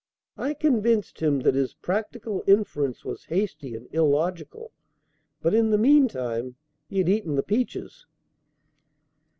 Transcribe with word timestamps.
I 0.35 0.55
convinced 0.55 1.19
him 1.19 1.41
that 1.41 1.53
his 1.53 1.75
practical 1.75 2.43
inference 2.47 3.05
was 3.05 3.25
hasty 3.25 3.75
and 3.75 3.87
illogical, 3.93 4.71
but 5.43 5.53
in 5.53 5.69
the 5.69 5.77
mean 5.77 6.07
time 6.07 6.55
he 6.89 6.97
had 6.97 7.07
eaten 7.07 7.35
the 7.35 7.43
peaches. 7.43 8.07